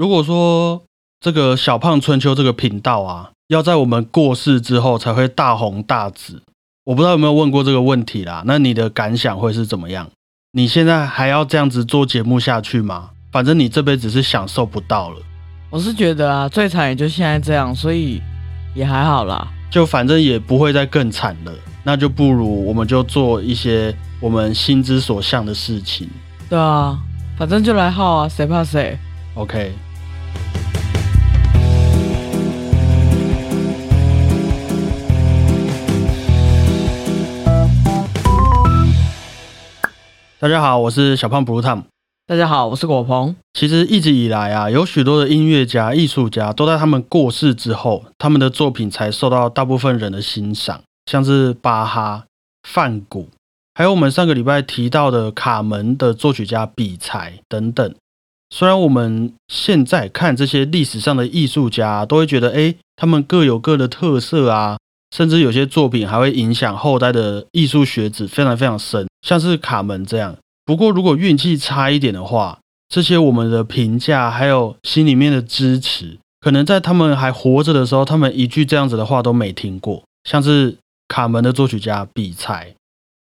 [0.00, 0.82] 如果说
[1.20, 6.42] 这个小胖春秋这个频道啊，要在我们过世之后才会大红大紫，
[6.84, 8.42] 我不知道有没有问过这个问题啦？
[8.46, 10.08] 那你的感想会是怎么样？
[10.52, 13.10] 你现在还要这样子做节目下去吗？
[13.30, 15.16] 反正你这辈子是享受不到了。
[15.68, 18.22] 我是觉得啊，最惨也就现在这样，所以
[18.74, 19.46] 也还好啦。
[19.70, 21.52] 就反正也不会再更惨了，
[21.84, 26.08] 那就不如我们就做一些我们心之所向的事情。
[26.48, 26.98] 对啊，
[27.36, 28.98] 反正就来耗啊，谁怕谁
[29.34, 29.70] ？OK。
[40.40, 41.82] 大家好，我是小胖 Blue Tom。
[42.26, 43.36] 大家好，我是果鹏。
[43.52, 52.24] 其实一直以来啊，有许多的音乐家、艺术家都在他们过世之后，他们的作品才受到大部分人的欣赏，像是巴哈、
[52.66, 53.28] 梵谷，
[53.74, 57.94] 还有我们上个礼拜提到的卡门的作曲家比才等等。
[58.48, 64.78] 虽然我们现在看这些历史上的艺术家，都会觉得，哎，他们各有各的特色啊，
[65.14, 70.36] 甚至有些作品还会影响后代的艺术学子非常非常深，像是卡门这样。
[70.64, 72.58] 不过，如果运气差一点的话，
[72.88, 80.02] 这些我们的评价还有心里面的支持，可能在他们还活着的时候，他们一句这样子的话都没听过。
[80.28, 80.76] 像是
[81.08, 82.74] 卡门的作曲家比才，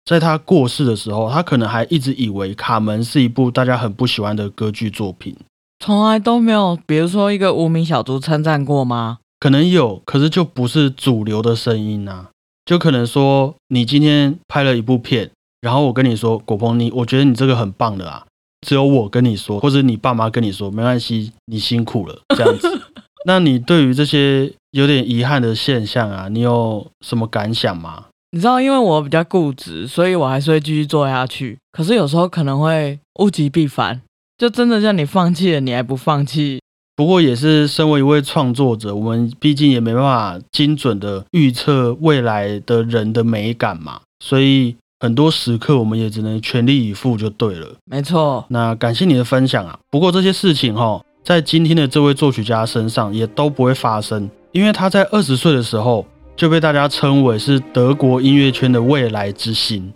[0.05, 5.35] 在他过世的时候，他可能还一直以为卡门是一部大家很不喜欢的歌剧作品，
[5.79, 9.19] 从来都没有，比如说一个无名小卒称赞过吗？
[9.45, 12.29] 可能有，可是就不是主流的声音啊。
[12.65, 15.29] 就可能说，你今天拍了一部片。
[15.61, 18.25] 然后我跟你说，果鹏，你我觉得你这个很棒的啊，
[18.65, 22.81] 只有我跟你说，或者你爸妈跟你说，没关系，你辛苦了 这样子。
[23.27, 28.05] 那你对于这些有点遗憾的现象啊，你有什么感想吗？
[28.31, 31.55] 你知道，因为我比较固执，所以我还是会继续做下去。
[31.71, 34.01] 可是有时候可能会物极必反，
[34.39, 36.59] 就真的叫你放弃了，你还不放弃。
[36.95, 44.75] 不过也是身为一位创作者，我们毕竟也没办法精准的预测未来的人的美感嘛，所以。
[44.97, 47.67] 很多时刻，我们也只能全力以赴就对了。
[47.83, 49.77] 没错，那感谢你的分享啊。
[49.91, 56.03] 不过这些事情哈，在今天的这位作曲家身上也都不会发生，因为他在二十岁的时候
[56.35, 59.93] 就被大家称为是德国音乐圈的未来之星，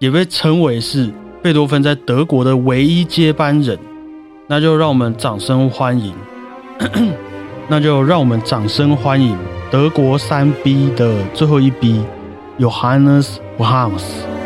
[0.00, 1.12] 也被称为是
[1.42, 3.78] 贝多芬在德国的唯一接班人。
[4.48, 6.14] 那就让我们掌声欢迎，
[7.68, 9.36] 那就让我们掌声欢迎
[9.70, 14.37] 德国三 B 的最后一 B，Johannes Brahms。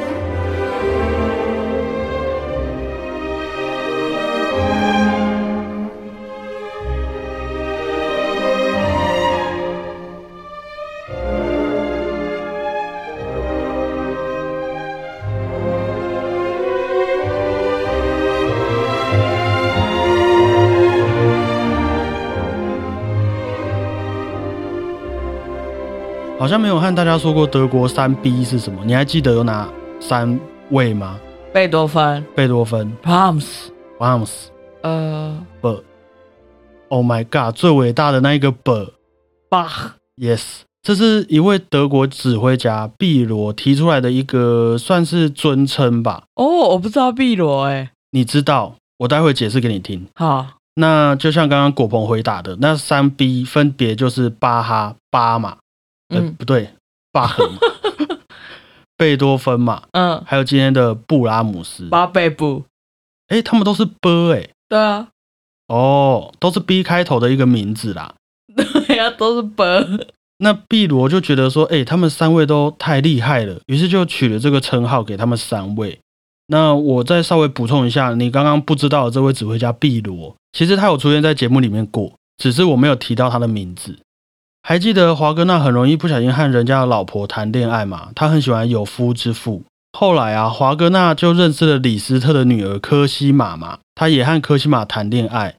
[26.43, 28.85] 好像没有和大家说过德国三 B 是什么？
[28.85, 31.21] 你还记得有哪三位吗？
[31.55, 33.47] 贝多芬、贝多芬、Brahms、
[33.97, 34.31] Brahms，
[34.83, 40.43] 呃，B，Oh my God，最伟大的那一个 B，Bach，Yes，
[40.83, 46.25] 这是一位德国指挥家毕罗提出来的一个算是尊称吧？
[46.35, 48.75] 哦，我不知道毕罗，哎，你知道？
[48.99, 50.09] 我待会解释给你听。
[50.17, 55.59] 好，那就像刚刚果鹏回答的，那三 B 分别就是巴哈、巴马。
[56.13, 56.71] 嗯，不对，
[57.13, 57.59] 巴赫嘛，
[58.97, 62.65] 贝多芬嘛，嗯，还有今天的布拉姆斯，巴贝布，
[63.29, 65.09] 哎，他们都是 B 哎，对啊，
[65.69, 68.15] 哦，都是 B 开头的一个名字啦，
[68.55, 69.63] 对呀，都是 B。
[70.39, 76.01] 那碧罗就觉得说，哎，他们三位都太厉害了，于是就取了这个称号给他们三位。
[76.49, 83.97] 那我再稍微补充一下，你刚刚不知道的这位指挥家碧罗，其实他有出现在节目里面过，只是我没有提到他的名字。
[84.65, 88.11] 还记得华格纳很容易不小心和人家的老婆谈恋爱嘛？
[88.15, 89.63] 他很喜欢有夫之妇。
[89.93, 95.57] 后来啊，华格纳就认识了李斯特的女儿科西玛嘛，他也和科西玛谈恋爱。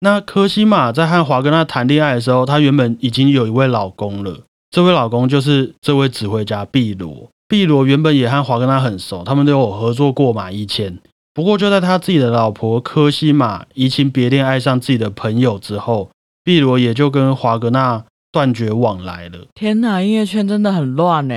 [0.00, 4.40] 那科西玛在和华格纳谈恋爱的时候，她原本已经有一位老公了，
[4.70, 7.30] 这位老公就是这位指挥家毕罗。
[7.48, 10.98] 毕罗原本也和华格纳很熟，他们都有合作过嘛以前。
[11.32, 16.10] 不过就在他自己的老婆科西玛移情别恋，爱上自己的朋友之后，
[16.44, 18.04] 毕罗也就跟华格纳。
[18.32, 19.46] 断绝往来了。
[19.54, 21.34] 天哪，音乐圈真的很乱呢。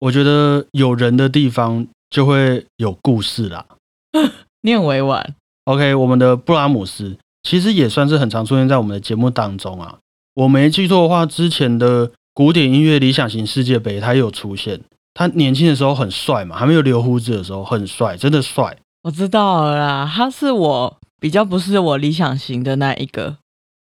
[0.00, 3.64] 我觉得有人的地方就会有故事啦。
[4.60, 5.34] 你很委婉。
[5.64, 9.98] OK，我们的布拉姆斯其实也算是很常出现在我们的节目当中啊。
[10.34, 14.80] 我没记错的话，之前的古典音乐理想型世界杯他有出现。
[15.14, 18.76] 他年轻的时候很帅嘛，还没有留胡子的时候很帅，真的帅。
[19.02, 23.36] 我知道了啦，他是我比较不是我理想型的那一个。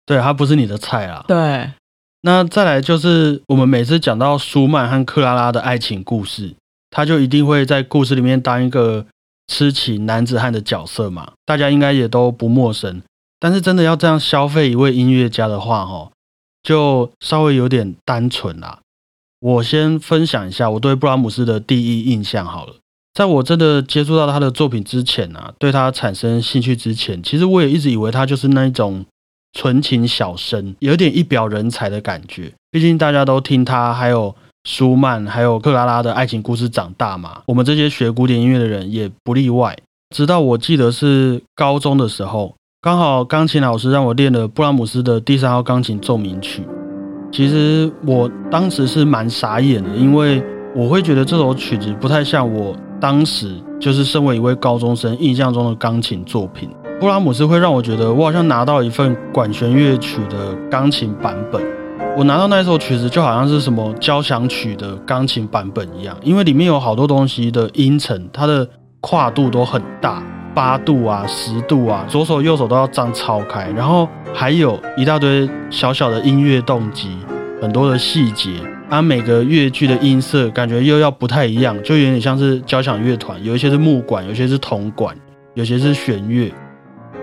[0.06, 1.24] 对，他不是你的菜啦。
[1.28, 1.72] 对，
[2.24, 6.54] 那再来就是我们每次讲到舒曼和克拉拉的爱情故事，
[6.90, 9.06] 他就一定会在故事里面当一个
[9.48, 13.02] 痴情男子汉的角色嘛，大家应该也都不陌生。
[13.40, 16.12] 但是真的要这样消费一位音乐家的话，哦，
[16.62, 18.80] 就稍微有点单纯啦。
[19.40, 22.76] 我先分享一下我对布拉姆斯的第一印象好了。
[23.16, 29.04] 在我真的接触到他的作品之前啊，对他产生兴趣之前，其实我也一直以为他就是那一种
[29.54, 32.52] 纯情小生，有点一表人才的感觉。
[32.72, 34.34] 毕竟大家都听他，还有
[34.64, 37.42] 舒曼，还有克拉拉的爱情故事长大嘛。
[37.46, 39.78] 我们这些学古典音乐的人也不例外。
[40.16, 46.64] 直到我记得是高中的时候，刚好钢琴老师让我练了布拉姆斯的第三号钢琴奏鸣曲。
[47.32, 50.44] 其实我当时是蛮傻眼的，因为
[50.76, 52.76] 我会觉得这首曲子不太像我。
[53.00, 56.70] 当时就是身为一位高中生印象中的钢琴作品，
[57.02, 61.60] 布拉姆斯会让我觉得我好像拿到一份管弦乐曲的钢琴版本。
[62.16, 68.70] 我拿到那首曲子就好像是什么交响曲的钢琴版本一样，因为里面有好多东西的音程，它的
[69.00, 70.22] 跨度都很大，
[70.54, 77.10] 八度啊、十度啊，左手右手都要张超开，然后还有一大堆小小的音乐动机，
[77.60, 78.52] 很多的细节。
[78.92, 85.16] 它每个乐句的音色感觉又要不太一样，就有点像是交响乐团，有一些是木管，有些是铜管，
[85.56, 86.54] 有些是弦乐。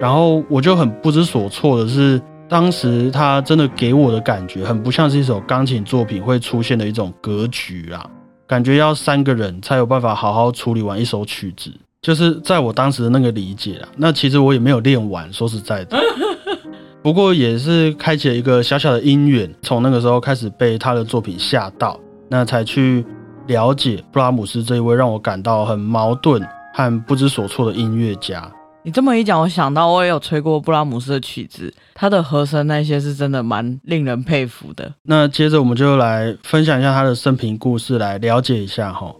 [0.01, 8.09] 然后我就很不知所措的是，当时他真的给我的感觉很不像是一首钢琴作品会出现的一种格局啊，
[8.47, 13.89] 感觉要三个人才有办法好好处理完一首曲子，就是在我当时的那个理解啊。
[13.97, 15.99] 那其实我也没有练完，说实在的。
[17.03, 21.99] 不过也是开启了一个小小的因缘，从那个时候开始被他的作品吓到，
[22.29, 23.05] 那才去
[23.47, 26.41] 了解布拉姆斯这一位让我感到很矛盾
[26.75, 28.49] 和不知所措的音乐家。
[28.89, 34.91] 你这么一讲，我想到我也有吹过布拉姆斯的曲子，他的和声那些是真的蛮令人佩服的。
[35.03, 39.15] 那接着我们就来分享一下他的生平故事，来了解一下哈。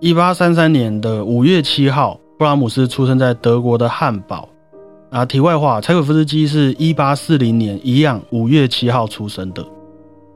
[0.00, 4.48] 一八三三年的五月七号，布拉姆斯出生在德国的汉堡。
[5.10, 9.66] 啊，题外话，柴可夫斯基是一八四零年一样五月七号出生的。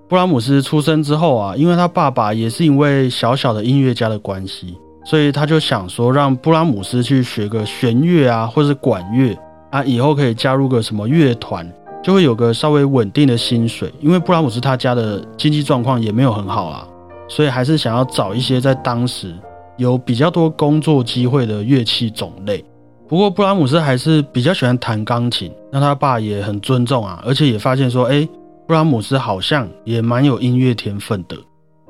[0.08, 4.76] 布拉姆斯出生之后啊，因为他爸爸也是一位小小的音乐家的关系，
[5.06, 9.38] 所以他就想说让布拉姆斯去学个弦乐啊，或是管乐
[9.70, 11.64] 啊，以后可以加入个什么乐团，
[12.02, 13.92] 就会有个稍微稳定的薪水。
[14.00, 16.88] 因为布拉姆斯他家的经济状况也没有很好啊，
[17.28, 19.32] 所以还是想要找一些在当时
[19.76, 22.64] 有比较多工作机会的乐器种类。
[23.08, 28.28] 不过布拉姆斯还是比较喜欢弹钢琴，那他爸也很尊重啊，而且也发现说，哎，
[28.66, 31.36] 布拉姆斯好像也蛮有音乐天分的，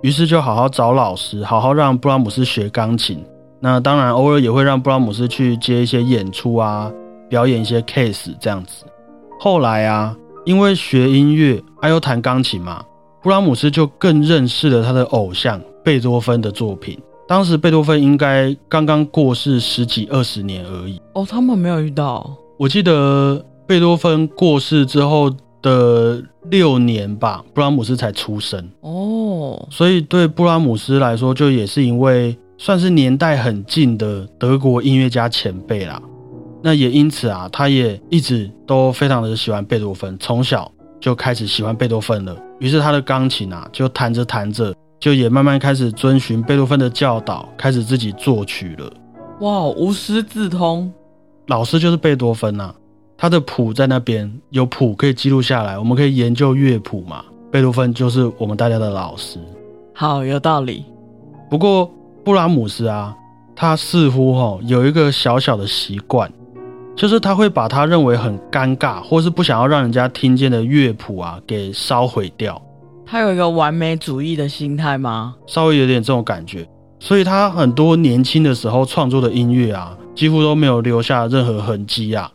[0.03, 3.25] 于是就好好找老师，好好让布拉姆斯学钢琴。
[3.59, 6.93] 那当然偶尔也会让布拉姆斯去接一些演出啊，
[7.29, 8.85] 表演一些 case 这样子。
[9.41, 10.15] 后来啊，
[10.45, 12.85] 因为学音乐还有弹钢琴嘛，
[13.23, 16.99] 布拉姆斯就更认识了他的偶像贝多芬的作品。
[17.27, 22.31] 当时贝多芬应该刚刚过世十几二十年而已哦，他们没有遇到。
[22.59, 25.29] 我记得贝多芬过世之后
[25.67, 36.01] 的六年吧，布拉姆斯才出生哦，所以对布拉姆斯来说，就也是因为算是年代很近的德国音乐家前辈啦。
[36.63, 40.71] 那也因此啊，他也一直都非常的喜欢贝多芬，从小
[41.01, 42.37] 就开始喜欢贝多芬了。
[42.61, 44.73] 于是他的钢琴啊，就弹着弹着。
[44.99, 48.91] 就也慢慢开始遵循贝多芬的教导，开始自己作曲了。
[49.41, 50.91] 哇，无师自通，
[51.49, 52.75] 老师就是贝多芬呐。
[53.19, 57.25] 他的谱在那边，有谱可以记录下来，我们可以研究乐谱嘛。
[57.51, 59.39] 贝多芬就是我们大家的老师。
[59.95, 60.85] 好，有道理。
[61.49, 61.91] 不过
[62.25, 63.17] 布拉姆斯啊，
[63.55, 66.31] 他似乎哈有一个小小的习惯，
[66.95, 72.61] 就是他会把他认为很尴尬，或是不想要让人家听见的乐谱啊给烧毁掉。
[73.07, 75.37] 他有一个完美主义的心态吗？
[75.47, 76.69] 稍微有点这种感觉，
[76.99, 82.31] 所以他很多年轻的时候创作的音乐啊，几乎都没有留下任何痕迹啊，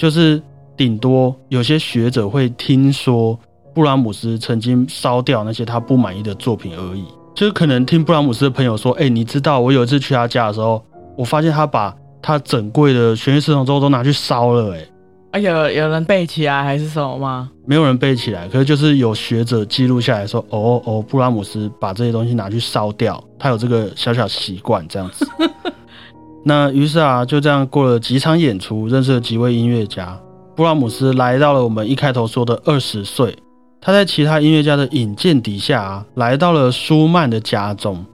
[0.00, 0.42] 就是
[0.78, 3.38] 顶多有些学者会听说
[3.74, 7.04] 布拉姆斯曾经烧掉那些他不满意的作品而已。
[7.34, 10.82] 就是可能听布拉姆斯的朋友说，哎，你知道我有一次去他家的时候，
[11.18, 14.86] 我发现他把他整柜的弦乐四重奏都拿去烧了，哎。
[15.32, 17.50] 啊，有有人背起来还是什么吗？
[17.66, 25.28] 没有人背起来，可是就是有学者记录下来说，哦哦，布拉姆斯把这些东西拿去烧掉，他有这个小小习惯这样子。
[26.44, 30.18] 那于是啊，就这样过了几场演出，认识了几位音乐家。
[30.56, 33.36] 布拉姆斯来到了我们一开头说的二十岁，
[33.80, 38.04] 他在其他音乐家的引荐底下啊，来到了舒曼的家中，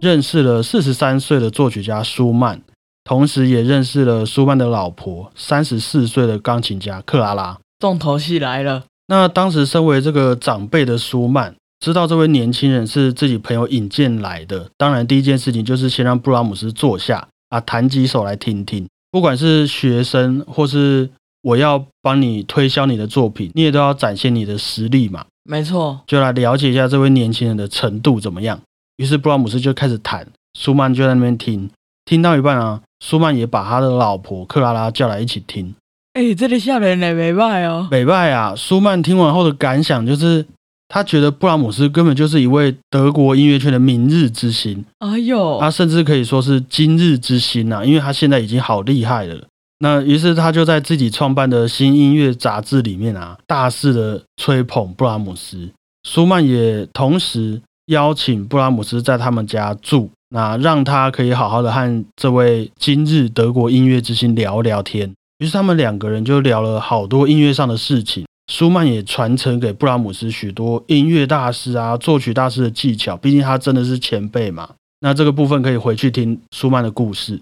[0.00, 2.60] 认识了四十三岁的作曲家舒曼。
[3.04, 7.56] 同时也认识了舒曼的老婆，三十四岁的钢琴家克拉拉。
[7.78, 18.86] 重头戏来了，那当时身为这个长辈的舒曼，知道这位年轻人是自己朋友引荐来的，当然第一件事情就是先让布拉姆斯坐下啊，弹几首来听听。
[19.10, 21.08] 不管是学生或是
[21.42, 25.24] 我要帮你推销你的作品，你也都要展现你的实力嘛。
[25.44, 28.60] 没错，就来了解一下这位年轻人的程度怎么样。
[28.96, 30.26] 于是布拉姆斯就开始弹，
[30.58, 31.70] 舒曼就在那边听，
[32.04, 35.74] 听到一半啊，舒曼也把他的老婆克拉拉叫来一起听。
[36.14, 38.54] 哎，这里笑人呢，美拜哦，美拜啊！
[38.56, 40.46] 舒曼听完后的感想就是，
[40.88, 44.84] 他觉得布拉姆斯根本就是一位德国音乐圈的明日之星。
[45.00, 49.44] 哎呦，他甚至可以说是今日之星呐，因为他现在已经好厉害了。
[49.80, 55.68] 那于是他就在自己创办的新音乐杂志里面啊，大肆的吹捧布拉姆斯。
[56.08, 65.12] 舒曼也同时邀请布拉姆斯在他们家住，那让他可以好好的和这位今日德国音乐之星聊聊天。
[65.38, 68.24] 于是他们两个人就聊了好多音乐上的事情。
[68.46, 74.70] 舒曼也传承给布拉姆斯许多音乐大师啊、作曲大师的技巧，毕竟他真的是前辈嘛。
[75.00, 77.40] 那这个部分可以回去听舒曼的故事。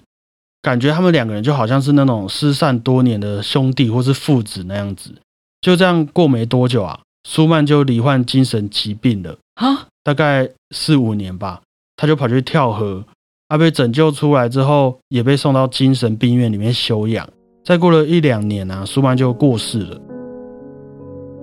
[0.63, 5.15] 感觉他们两个人就好像是那种失散多年的兄弟或是父子那样子。
[5.61, 11.61] 就这样过没多久啊，舒曼就罹患精神疾病了啊，大概四五年吧，
[11.97, 13.05] 他就跑去跳河，
[13.49, 17.29] 他被拯救出来之后，也被送到精神病院里面休养。
[17.63, 20.14] 再过了一两年啊，舒曼就过世了。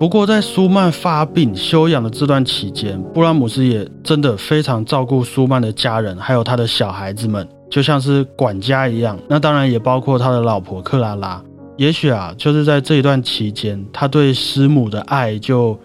[0.02, 7.48] 不过在舒曼发病休养的这段期间，布拉姆斯也真的非常照顾舒曼的家人，还有他的小孩子们。
[7.70, 11.40] 就像是管家一样，那当然也包括他的老婆克拉拉。
[11.76, 15.78] 也许啊，就是在这一段期间，他对师母的爱就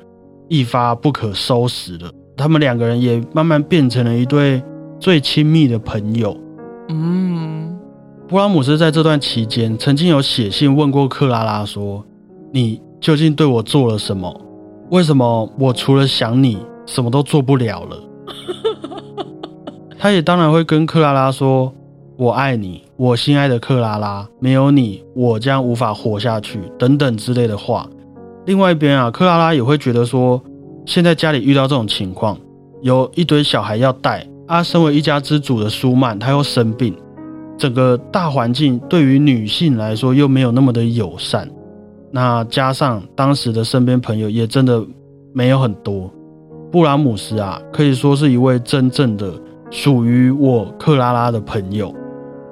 [0.47, 2.09] 一发不可收拾了。
[2.35, 4.59] 他们两个人也慢慢变成了一对
[4.99, 6.35] 最亲密的朋友。
[6.89, 7.77] 嗯，
[8.27, 12.03] 布拉姆斯在这段期间曾经有写信问过克拉拉说
[12.51, 14.41] ：“你究竟对我做了什么？
[14.89, 17.97] 为什么我除了想你，什么都做不了了？”
[19.99, 21.73] 他也当然会跟克拉拉说
[22.17, 27.87] ：“我爱你，我心爱的克拉拉，没有你，我将无法活下去。”等等之类的话。
[28.45, 30.41] 另外一边啊，克拉拉也会觉得说，
[30.85, 32.37] 现在家里遇到这种情况，
[32.81, 36.95] 有一堆小孩要带，啊，身为一家之主的舒曼他又生病，
[37.57, 41.49] 整个大环境对于女性来说又没有那么的友善。
[42.11, 44.83] 那加上当时的身边朋友也真的
[45.33, 46.11] 没有很多，
[46.71, 49.33] 布拉姆斯啊，可以说是一位真正的。
[49.69, 51.93] 属于我克拉拉的朋友，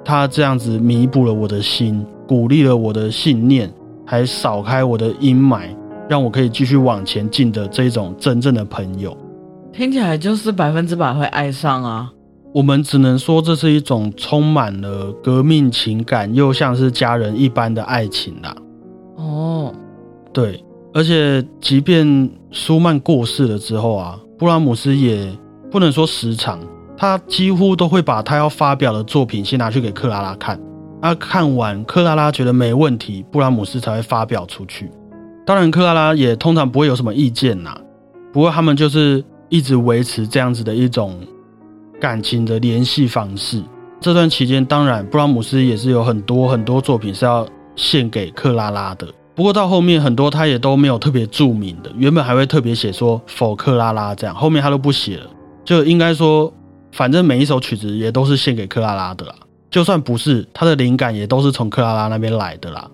[0.04, 3.72] 他这样子弥补了我的心，鼓励了我的信念，
[4.04, 5.74] 还扫开我的阴霾，
[6.10, 9.16] 让我可以继续往前进的这种真正的朋友，
[9.72, 12.12] 听起来就是百分之百会爱上啊！
[12.52, 18.54] 我们只能说这是一种充满了革命情感，又像是家人一般的爱情啦。
[19.16, 19.74] 哦，
[20.32, 25.36] 对，而且即便舒曼过世了之后啊，布拉姆斯也
[25.70, 26.60] 不能说时常。
[26.98, 30.58] 他几乎都会把他要发表的作品先拿去给克拉拉看，
[31.02, 34.90] 啊，看完克拉拉觉得没问题，布拉姆斯才会发表出去。
[35.44, 37.76] 当然，克拉拉也通常不会有什么意见呐。
[38.32, 41.20] 不过他们就是一直维持这样子的一种
[42.00, 43.62] 感情的联系方式。
[44.00, 49.06] 这段期间，当然布拉姆斯也是有很多很多作品是要献给克拉拉的。
[49.34, 55.26] 不过到后面很多他也都没有特别注明的，原本还会特别写说否克拉拉这样，后面他都不写了，
[55.64, 56.52] 就应该说。
[56.92, 59.34] 反正每一首曲子也都是献给克拉拉的啦，
[59.70, 62.90] 就算不是，他的灵感也都是从克拉拉那边来的啦。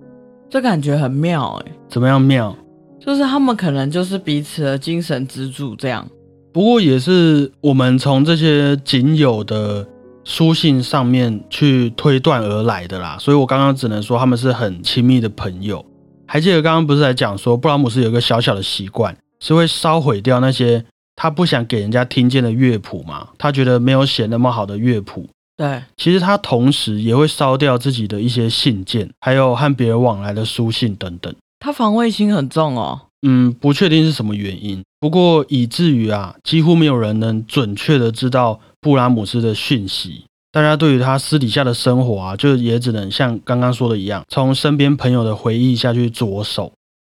[0.50, 2.52] 这感觉很妙哎，怎么样妙？
[2.98, 6.04] 就是他们可能就是彼此的精神支柱这样。
[6.52, 9.86] 不过也是我们从这些仅有的
[10.24, 13.16] 书信上面去推断而来的啦。
[13.20, 15.84] 所以我刚刚只能说他们是很亲密的朋友。
[16.26, 20.84] 还记得刚刚不是在讲说布拉姆斯有一个小小的习惯，是会烧毁掉那些。
[21.14, 23.28] 他不想给人家听见的乐谱嘛？
[23.36, 25.28] 他觉得没有写那么好的乐谱。
[25.58, 31.32] 对，其实他同时也会烧掉自己的一些信件，还有和别人往来的书信等等。
[31.60, 32.98] 他防卫心很重哦。
[33.24, 34.82] 嗯，不确定是什么原因。
[34.98, 40.24] 不过以至于啊，几乎没有人能准确的知道布拉姆斯的讯息。
[40.52, 46.70] 大家对于他私底下的生活啊，就也只能像刚刚说的一样，从身边朋友的回忆下去着手。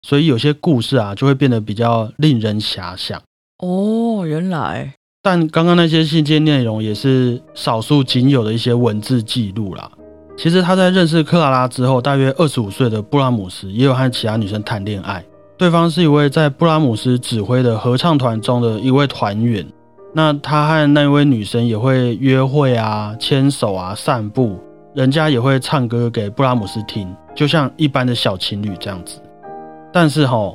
[0.06, 3.20] 所以有些故事啊，就会变得比较令人遐想。
[3.58, 9.90] 哦，原来，但刚刚那些信件内容也是少数仅有的一些文字记录啦。
[10.36, 15.24] 其实他在认识克拉拉之后，大约二十五岁的布拉姆斯也有和其他女生谈恋爱，
[15.56, 19.66] 对方是一位在布拉姆斯指挥的合唱团中的一位团员。
[20.14, 24.58] 那他和那位女生也会约会啊、牵手啊、散步，
[24.94, 29.20] 人家也会唱歌给布拉姆斯听，就像一般的小情侣这样子。
[29.92, 30.54] 但是哈。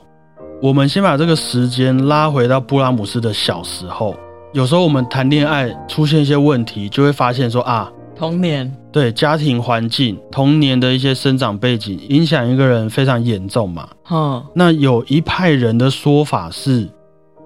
[0.61, 4.13] 我们先把这个时间拉回到布拉姆斯的小时候。
[4.51, 13.87] 有时候我们谈恋爱出现一些问题，就会发现说啊，童年对家庭环境、童年的一些生长背景影响一个人非常严重嘛。
[14.11, 16.89] 嗯，那有一派人的说法是，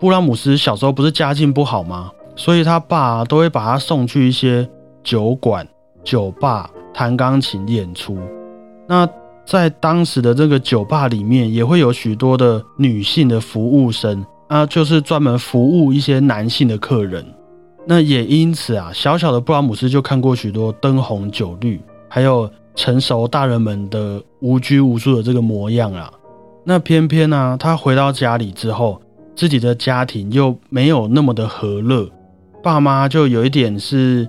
[0.03, 2.11] 布拉姆斯小时候不是家境不好吗？
[2.35, 4.69] 所以他爸都会把他送去一些
[5.01, 5.65] 酒馆、
[6.03, 8.17] 酒吧弹钢琴演出。
[8.85, 9.07] 那
[9.45, 14.25] 在当时的这个酒吧里面，也会有许多的女性的服务生。
[14.49, 17.25] 啊，就是专门服务一些男性的客人，
[17.87, 21.79] 那也因此啊，小小的布拉姆斯就看过许多灯红酒绿，
[22.09, 26.11] 还有成熟大人们的无拘无束的这个模样啊。
[26.65, 29.01] 那偏偏呢，他回到家里之后，
[29.35, 32.09] 自己的家庭又没有那么的和乐，
[32.61, 34.27] 爸妈就有一点是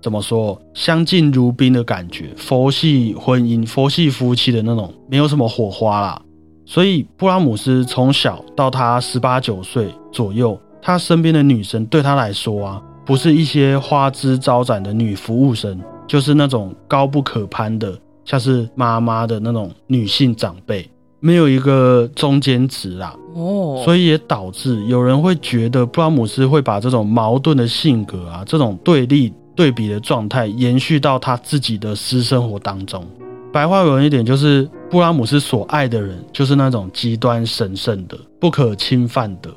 [0.00, 6.20] 怎么说，相敬如宾的感觉，佛系婚姻、佛系夫妻的那种，没有什么火花啦。
[6.64, 20.88] 所以，布拉姆斯从小到他十八九岁左右，他身边的女生对他来说啊，不是一些花枝招展的女服务生，就是那种高不可攀的，像是妈妈的那种女性长辈，
[21.22, 23.16] 没有一个中间值啦。
[23.34, 33.02] 哦，所以也导致有人会觉得布拉姆斯会把这种矛盾的性格啊，这种对立对比的状态延续到他自己的私生活当中。
[33.50, 39.50] 白话文一点就是，布拉姆斯所爱的人就是那种极端神圣的、不可侵犯的。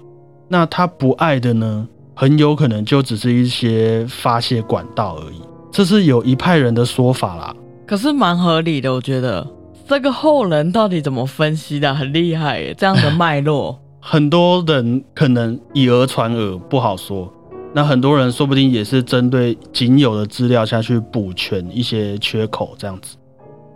[0.47, 5.41] 那他不爱的呢，很有可能就只是一些发泄管道而已。
[5.71, 7.55] 这是有一派人的说法啦。
[7.85, 9.45] 可是蛮合理的，我觉得
[9.87, 17.31] 这个后人到底怎么分析的，很厉害耶，这样的脉络， 很多人可能以讹传讹，不好说。
[17.71, 23.15] 那很多人说不定也是针对仅有的资料下去补全一些缺口，这样子。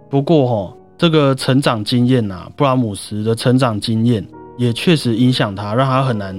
[0.09, 4.25] 不过哈，这个成长经验呐，布拉姆斯的成长经验
[4.57, 6.35] 也确实影响他，让他很难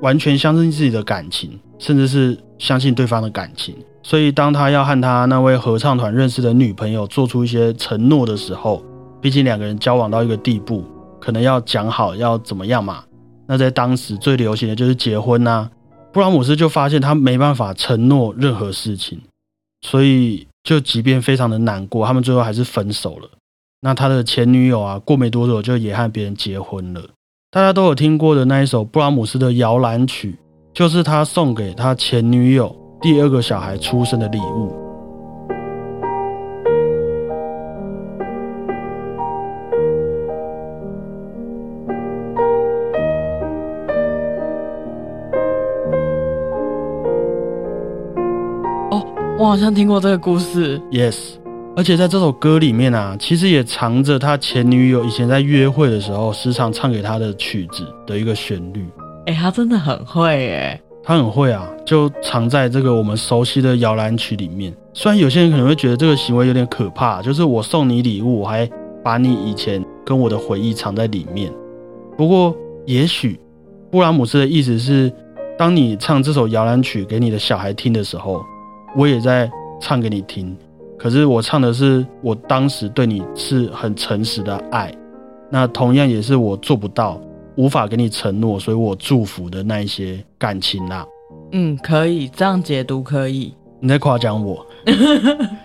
[0.00, 3.74] 完全相信自己的感情，甚至是相信对方的感情。
[4.00, 8.80] 所以，当他要和他那位合唱团认识的女朋友做出一些承诺的时候，
[9.20, 10.84] 毕竟两个人交往到一个地步，
[11.20, 13.04] 可能要讲好要怎么样嘛。
[13.46, 15.70] 那在当时最流行的就是结婚呐。
[16.12, 19.20] 布拉姆斯就发现他没办法承诺任何事情，
[19.82, 20.46] 所以。
[20.64, 23.30] 就即便非常的难过，他们最后还是分手了。
[23.80, 27.00] 那他的前女友啊，过没多久就也和别人结婚了。
[27.50, 30.36] 大家都有听过的那一首布拉姆斯的摇篮曲，
[30.74, 34.76] 就是他送给他前女友第二个小孩出生的礼物。
[49.48, 51.16] 我好像听过这个故事，Yes，
[51.74, 58.84] 而且在这首歌里面啊，其实也藏着他前女友以前在约会的时候时常唱给他的曲子的一个旋律。
[59.24, 64.70] 哎，他真的很会哎，他很会啊，就藏在这个我们熟悉的摇篮曲里面。
[64.92, 68.70] 虽然有些人可能会觉得这个行为有点可怕，就是我送你礼物，我还
[69.02, 71.50] 把你以前跟我的回忆藏在里面。
[72.18, 73.40] 不过，也许
[73.90, 75.10] 布拉姆斯的意思是，
[75.58, 78.44] 当你唱这首摇篮曲给你的小孩听的时候。
[78.98, 79.48] 我也在
[79.80, 80.56] 唱给你听，
[80.98, 84.92] 可是我唱的是我当时对你是很诚实的爱，
[85.48, 87.20] 那同样也是我做不到、
[87.54, 91.06] 无法给你承诺，所以我祝福的那一些感情啦。
[91.52, 93.54] 嗯，可以这样解读，可以。
[93.78, 94.66] 你在夸奖我？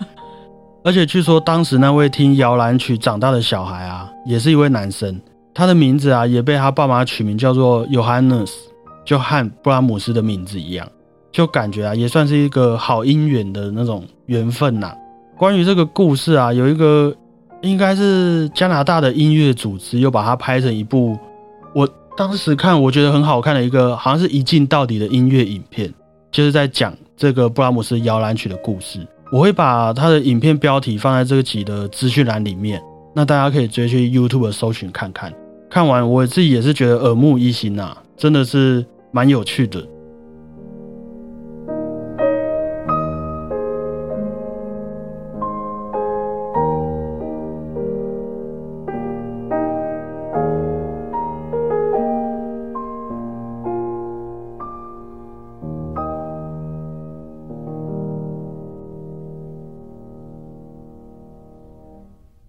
[0.85, 5.19] 而且据说当时那位听摇篮曲长大的小孩啊，也是一位男生，
[5.55, 8.51] 他的名字啊也被他爸妈取名叫做 Johannes，
[9.03, 10.87] 就和布拉姆斯的名字一样。
[11.33, 14.93] 就感觉啊，也算是一个好姻缘的那种缘分呐。
[15.35, 17.13] 关于这个故事啊，有一个
[17.63, 21.17] 应该是加拿大的音乐组织，又把它拍成一部。
[21.73, 25.91] 我当时看，我觉得很好看的一个，好像是一镜到底的音乐影片，
[26.31, 28.99] 就是在讲这个布拉姆斯摇篮曲的故事。
[29.31, 32.79] 我会把他的影片标题放在这个集的资讯栏里面，
[33.15, 35.33] 那大家可以直接去 YouTube 搜寻看看。
[35.67, 39.83] 看完我自己也是觉得耳目一新呐，真的是蛮有趣的。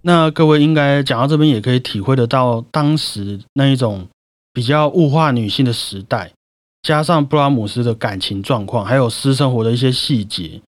[0.07, 4.07] 那各位应该讲到这边，也可以体会得到当时那一种
[4.53, 6.31] 比较物化女性的时代，
[6.83, 10.61] 加上布拉姆斯的感情状况，还有私生活的一些细节，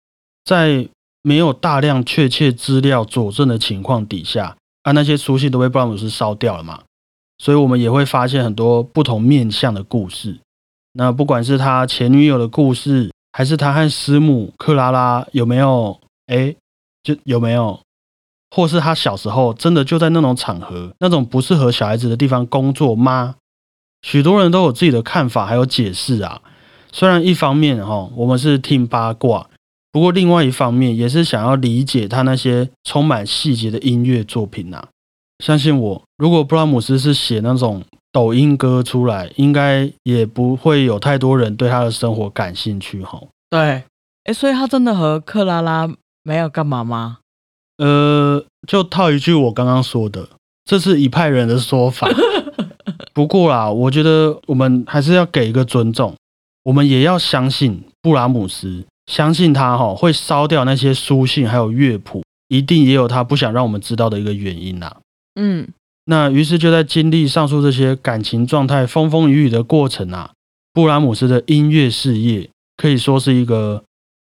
[0.44, 0.88] 在
[1.22, 6.82] 没有大量确切资料佐证的情况底下，啊，那些书信都被布拉姆斯烧掉了嘛。
[7.38, 10.38] 所以我们也会发现很多不同面向的故事。
[10.92, 16.54] 那不管是他前女友的故事，还是他和师母克拉拉有没有哎，
[17.02, 17.80] 就有没有，
[18.54, 23.34] 或是他小时候真的就在那种场合、那种不适合小孩子的地方工作吗？
[24.02, 26.40] 许多人都有自己的看法，还有解释啊。
[26.92, 29.50] 虽然一方面哈，我们是听八卦，
[29.90, 34.86] 不过另外一方面也是想要理解他那些充满细节的音乐作品呐。
[35.44, 43.20] 相信我，如果布拉姆斯是写那种抖音歌出来，应该也不会有太多人对他的生活感兴趣哈。
[43.50, 43.82] 对，
[44.22, 45.90] 哎，所以他真的和克拉拉
[46.22, 47.18] 没有干嘛吗？
[47.78, 50.28] 呃，就套一句我刚刚说的，
[50.64, 52.08] 这是一派人的说法。
[53.12, 56.14] 不过啦，我觉得我们还是要给一个尊重，
[56.64, 64.96] 我们也要相信布拉姆斯，相信他哈会烧掉那些书信还有乐谱，一定也有他不想让我们知道的一个原因呐。
[65.34, 65.68] 嗯，
[66.06, 70.32] 那于是就在经历上述这些感情状态风风雨雨的过程啊，
[70.72, 73.84] 布拉姆斯的音乐事业可以说是一个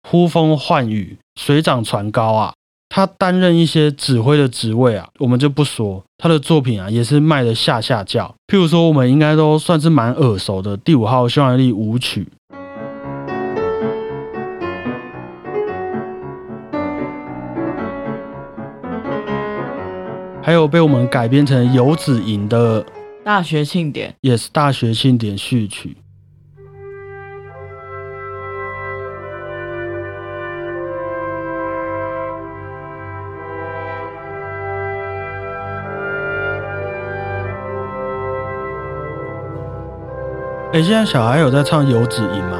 [0.07, 2.53] 呼风唤雨、水涨船高啊。
[2.89, 8.33] 他担任一些指挥的职位啊，我们就不说他的作品啊，也是卖的下下叫。
[8.47, 12.27] 譬如说，我们应该都算是蛮耳熟的第五号匈牙利舞曲。
[20.41, 22.83] 还有被我们改编成游子吟的
[23.21, 25.97] 大学庆典，也是大学庆典序曲。
[40.73, 42.59] 哎，现在小孩有在唱游子吟吗？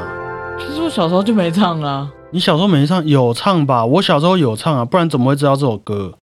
[0.58, 2.10] 其实我小时候就没唱啊。
[2.30, 3.84] 你小时候没唱，有唱吧？
[3.84, 6.14] 我小时候有唱啊，不然怎么会知道这首歌？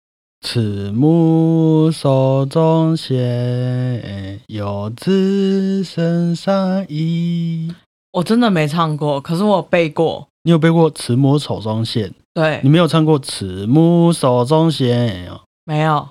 [0.40, 7.74] 慈母手中线，游子身上衣。
[8.12, 10.26] 我真的没唱过，可是我背过。
[10.44, 12.08] 你有背过《慈母手中线》？
[12.32, 12.60] 对。
[12.62, 15.28] 你没有唱过《慈母手中线》
[15.66, 16.08] 没有。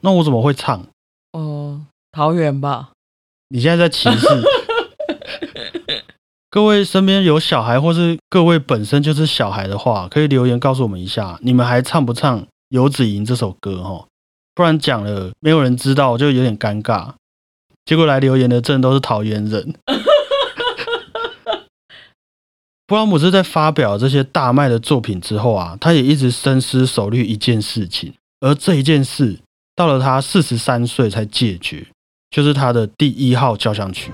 [0.00, 0.82] 那我怎么会唱？
[1.32, 2.88] 哦，桃园吧。
[3.48, 4.26] 你现在在歧视？
[6.50, 12.44] 各位身边有小孩，或是各位本身就是小孩的话，可以留言告诉我们一下，你们还唱不唱？
[12.70, 14.06] 游子吟这首歌哈，
[14.54, 17.12] 不然讲了没有人知道，就有点尴尬。
[17.84, 19.74] 结果来留言的真都是桃园人。
[22.86, 29.38] 布拉姆斯在发表这些大卖的作品之后啊，他也一直深思熟虑一件事情，而这一件事
[29.76, 31.86] 到了他四十三岁才解决，
[32.30, 34.10] 就是他的第一号交响曲。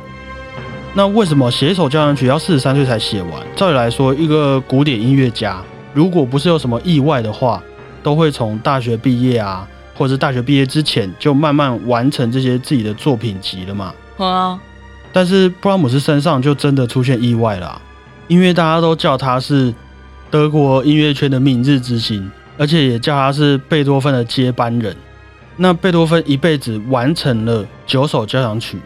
[0.96, 3.32] 那为什么写一首交响曲要四十三岁才写完？
[3.54, 7.62] 照理来说，一个古典音乐家，如果不是有什么意外的话，
[8.02, 13.92] 都会从大学毕业啊，或者是大学毕业之前就慢慢完成这些自己的作品集了嘛。
[14.16, 14.58] 啊！
[15.12, 17.78] 但是布拉姆斯身上就真的出现意外了，
[18.26, 19.74] 因为大家都叫他是
[20.30, 24.96] 德国音乐圈的明日之星，而且也叫他是贝多芬的接班人。
[25.58, 28.78] 那贝多芬一辈子完成了九首交响曲，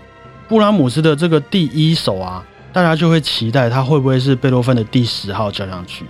[0.50, 6.04] 布拉姆斯的这个第一首啊，大家就会期待他会不会是贝多芬的第十号交响曲。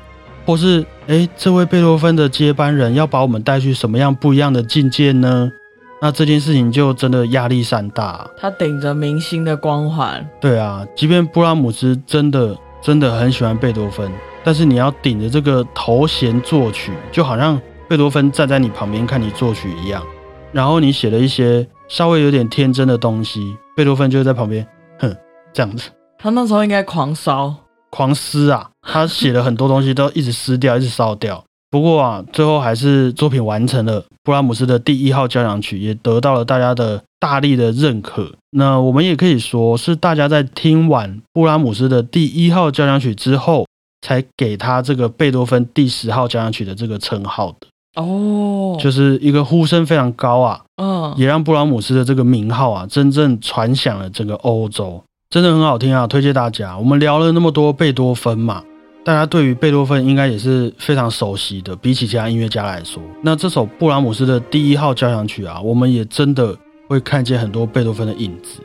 [0.46, 5.52] 或是哎，这位贝多芬的接班人要把我们带去什么样不一样的境界呢？
[6.00, 8.26] 那这件事情就真的压力山大。
[8.38, 10.26] 他顶着明星的光环。
[10.40, 14.10] 对啊，即便布拉姆斯真的真的很喜欢贝多芬，
[14.42, 20.02] 但是你要顶着这个头衔作曲，就好像贝多芬站在你旁边看你作曲一样。
[20.50, 24.64] 然后你写了一些稍微有点天真的东西，贝多芬就在旁边，
[25.00, 25.12] 哼，
[25.52, 25.90] 这样子。
[26.18, 27.52] 他那时候应该狂烧。
[27.90, 28.70] 狂撕啊！
[28.86, 31.42] 他写了很多东西，都一直撕掉，一直烧掉。
[31.68, 34.04] 不过啊，最后还是作品完成了。
[34.22, 38.32] 布拉姆斯的第一号交响曲也得到了大家的大力的认可。
[38.52, 43.66] 那我们也可以说是大家在听完布拉姆斯的第一号交响曲之后，
[44.00, 47.66] 才给他这个贝多芬第十号交响曲的这个称号的。
[47.96, 55.02] 哦，就是一个呼声非常高啊，嗯，也让布拉姆斯的这个名号啊，真正传响了整个欧洲。
[55.28, 56.76] 真的很好听啊，推荐大家。
[56.76, 58.62] 我们聊了那么多贝多芬嘛，
[59.04, 61.74] 大家对于贝多芬应该也是非常熟悉的。
[61.76, 66.56] 比起其他音乐家来说，那这首布拉姆斯的第一号交响曲啊，我们也真的
[66.88, 68.60] 会看见很多贝多芬的影子。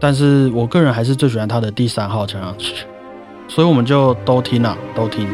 [0.00, 2.84] 但是我个人还是最喜欢他的第三号交响曲，
[3.48, 5.26] 所以我们就都听啊，都听。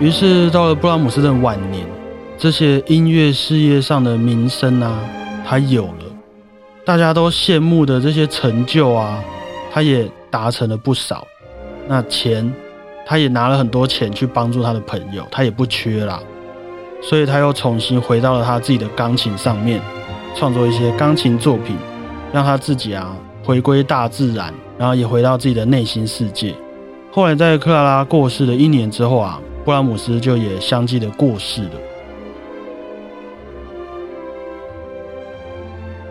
[0.00, 1.86] 于是到了布拉姆斯的晚年。
[2.36, 4.98] 这些音乐事业上的名声啊，
[5.46, 6.04] 他有了；
[6.84, 9.22] 大家都羡慕的这些成就啊，
[9.72, 11.24] 他也达成了不少。
[11.86, 12.52] 那钱，
[13.06, 16.20] 他也拿了很多钱去帮助他的朋友，他也不缺啦。
[17.00, 19.80] 所以他又重新回到了他自己的钢琴上面，
[20.34, 21.76] 创作一些钢琴作品，
[22.32, 26.52] 让他自己啊回归大自然，然后也回到自己的内心世界。
[27.12, 31.70] 后来在克拉拉过世的一年之后啊，布拉姆斯就也相继的过世了。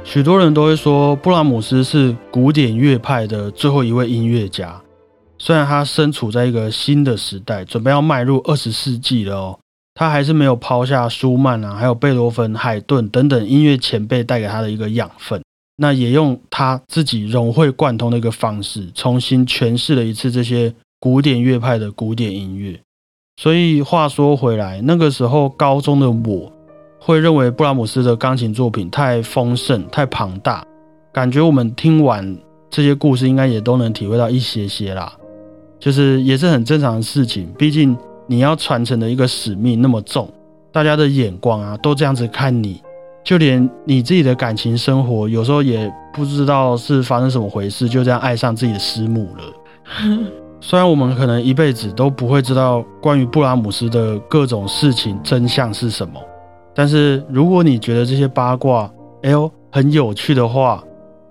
[0.03, 4.81] 许多人都会说，布拉姆斯是古典乐派的最后一位音乐家。
[5.37, 9.59] 虽然他身处在一个新的时代，准备要迈入二十世纪了哦，
[9.93, 15.41] 他还是没有抛下舒曼啊，还有贝多芬、海顿等等音乐前辈带给他的一个养分。
[15.77, 22.79] 那也用他自己融会贯通的一个方式，重新诠释了一次这些古典乐派的古典音乐。
[23.37, 26.51] 所以话说回来，那个时候高中的我。
[27.05, 30.65] 会认为布拉姆斯的钢琴作品太丰盛、太庞大，
[31.11, 32.37] 感觉我们听完
[32.69, 35.11] 这些故事，应该也都能体会到一些些啦。
[35.81, 37.93] 就是也是很正常的事情，毕竟
[38.25, 40.29] 你要传承的一个使命那么重，
[40.71, 42.81] 大家的眼光啊都这样子看你，
[43.21, 50.23] 就连你自己的感情生活，有时候也不知道是发生什么回事，就这样爱上自己的师母了。
[50.65, 56.13] 虽然我们可能一辈子都不会知道关于布拉姆斯的各种事情真相是什么。
[56.73, 58.89] 但是如果你觉得这些八卦，
[59.23, 60.81] 哎呦很有趣的话，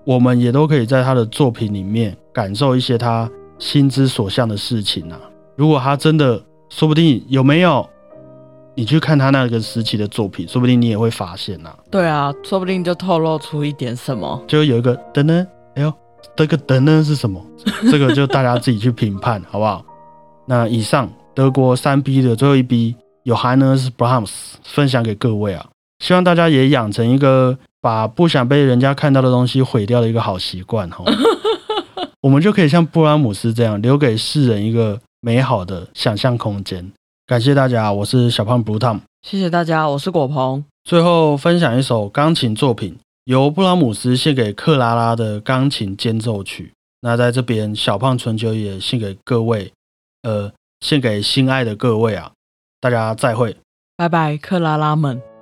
[0.05, 5.19] 我们也都可以在他的作品里面感受一些他心之所向的事情啊。
[5.55, 7.89] 如果他真的，说不定有没有，
[8.75, 11.73] 你去看他那个时期的作品，说不定你也会发现呐。
[11.89, 14.39] 对啊，说不定就透露出一点什么。
[14.47, 15.43] 就有一个噔噔，
[15.73, 15.91] 哎呦，
[16.35, 17.43] 这个等等是什么？
[17.91, 19.83] 这个就大家自己去评判，好不好？
[20.45, 22.95] 那以上德国三 B 的最后一 B。
[23.23, 24.29] 有 Hannes Brahms
[24.65, 25.65] 分享给各位啊，
[26.03, 31.05] 希望大家也养成一个把不想被人家看到的东西毁掉的一个好习惯哈。
[32.21, 36.91] 我们就可以像布拉姆斯这样，留给世人一个美好的想象空间。
[37.25, 38.99] 感谢大家，我是小胖 Blue Tom。
[39.25, 40.65] 谢谢大家，我是果鹏。
[40.83, 46.73] 最后分享一首钢琴作品，由布拉姆斯献给克拉拉的钢琴间奏曲。
[47.01, 49.71] 那在这边，小胖春秋也献给各位，
[50.23, 52.31] 呃，献给心爱的各位啊。
[52.81, 53.55] 大家再会，
[53.95, 55.32] 拜拜，克拉拉们。